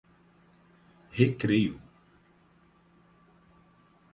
Recreio 1.19 1.77